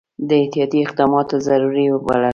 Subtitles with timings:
[0.27, 2.29] ده احتیاطي اقدامات ضروري وبلل.